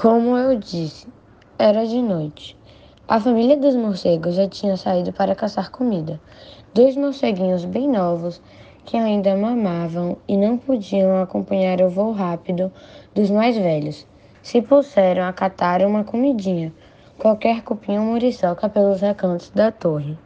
[0.00, 1.08] Como eu disse,
[1.58, 2.56] era de noite.
[3.08, 6.20] A família dos morcegos já tinha saído para caçar comida.
[6.72, 8.40] Dois morceguinhos bem novos,
[8.84, 12.72] que ainda mamavam e não podiam acompanhar o voo rápido
[13.12, 14.06] dos mais velhos,
[14.40, 16.72] se puseram a catar uma comidinha,
[17.18, 20.16] qualquer cupim ou muriçoca pelos recantos da torre.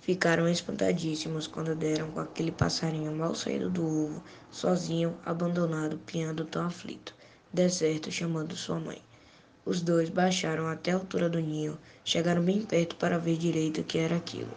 [0.00, 6.66] Ficaram espantadíssimos quando deram com aquele passarinho mal saído do ovo, sozinho, abandonado, piando tão
[6.66, 7.14] aflito,
[7.54, 9.00] deserto, chamando sua mãe.
[9.64, 13.84] Os dois baixaram até a altura do ninho, chegaram bem perto para ver direito o
[13.84, 14.50] que era aquilo.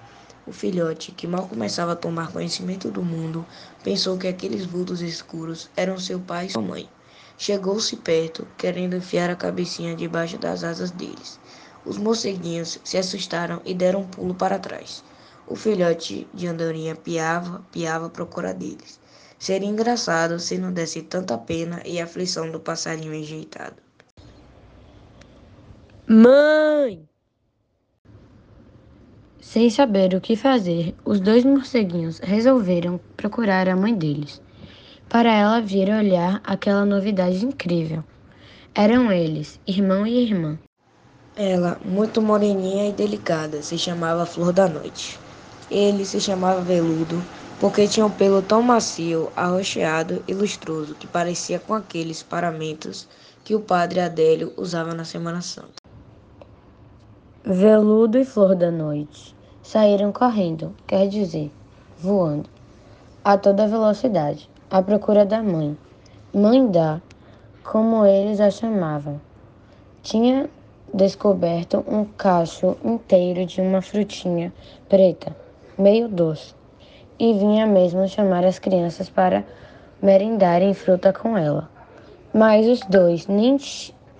[0.46, 3.46] O filhote, que mal começava a tomar conhecimento do mundo,
[3.84, 6.90] pensou que aqueles vultos escuros eram seu pai e sua mãe.
[7.38, 11.40] Chegou-se perto, querendo enfiar a cabecinha debaixo das asas deles.
[11.86, 15.04] Os morceguinhos se assustaram e deram um pulo para trás.
[15.46, 19.00] O filhote de andorinha piava, piava à procura deles.
[19.40, 23.76] Seria engraçado se não desse tanta pena e aflição do passarinho enjeitado.
[26.08, 27.08] Mãe!
[29.40, 34.42] Sem saber o que fazer, os dois morceguinhos resolveram procurar a mãe deles,
[35.08, 38.04] para ela vir olhar aquela novidade incrível.
[38.74, 40.58] Eram eles, irmão e irmã.
[41.36, 45.20] Ela, muito moreninha e delicada, se chamava Flor da Noite.
[45.70, 47.22] Ele se chamava Veludo
[47.60, 53.08] porque tinha um pelo tão macio, arroxeado e lustroso que parecia com aqueles paramentos
[53.44, 55.82] que o padre Adélio usava na Semana Santa.
[57.44, 61.52] Veludo e Flor da Noite saíram correndo, quer dizer,
[61.98, 62.50] voando,
[63.24, 65.78] a toda velocidade, à procura da mãe.
[66.34, 67.02] Mãe da,
[67.64, 69.20] como eles a chamavam.
[70.04, 70.50] Tinha
[70.94, 74.54] descoberto um cacho inteiro de uma frutinha
[74.88, 75.36] preta
[75.78, 76.56] meio doce,
[77.20, 79.44] e vinha mesmo chamar as crianças para
[80.02, 81.70] merendarem fruta com ela.
[82.34, 83.58] Mas os dois nem,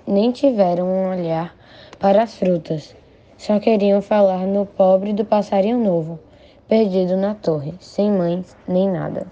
[0.08, 1.56] nem tiveram um olhar
[2.00, 2.96] para as frutas,
[3.38, 6.20] só queriam falar no pobre do passarinho novo,
[6.68, 9.28] perdido na torre, sem mãe nem nada.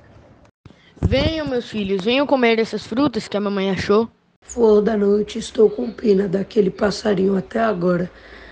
[1.02, 4.08] Venham, meus filhos, venham comer essas frutas que a mamãe achou.
[4.42, 8.10] Flor da noite, estou com pena daquele passarinho até agora.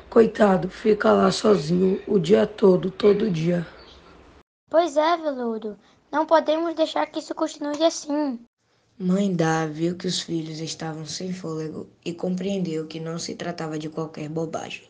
[0.09, 3.65] Coitado, fica lá sozinho o dia todo, todo dia.
[4.73, 5.78] Pois é, Veludo.
[6.11, 8.39] Não podemos deixar que isso continue assim.
[8.97, 13.78] Mãe Dá viu que os filhos estavam sem fôlego e compreendeu que não se tratava
[13.78, 14.81] de qualquer bobagem.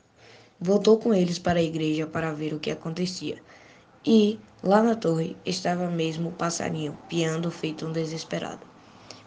[0.57, 3.43] Voltou com eles para a igreja para ver o que acontecia.
[4.05, 8.65] E, lá na torre, estava mesmo o passarinho, piando feito um desesperado.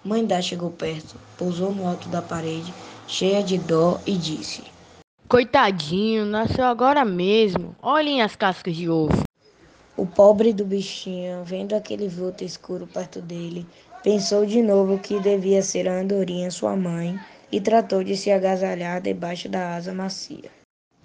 [0.03, 2.73] Mãe Dá chegou perto, pousou no alto da parede,
[3.07, 4.65] cheia de dó, e disse:
[5.29, 7.77] Coitadinho, nasceu agora mesmo.
[7.83, 9.27] Olhem as cascas de ovo.
[9.97, 13.67] O pobre do bichinho, vendo aquele vulto escuro perto dele,
[14.03, 17.19] pensou de novo que devia ser a andorinha sua mãe
[17.51, 20.51] e tratou de se agasalhar debaixo da asa macia.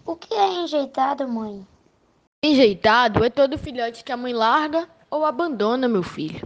[0.06, 1.66] O que é enjeitado, mãe?
[2.44, 6.46] Enjeitado é todo filhote que a mãe larga ou abandona, meu filho.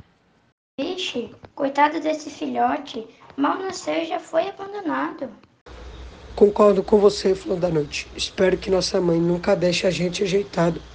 [0.80, 5.32] Vixe, coitado desse filhote, mal nasceu e já foi abandonado.
[6.36, 8.08] Concordo com você, Flor da Noite.
[8.16, 10.82] Espero que nossa mãe nunca deixe a gente ajeitado.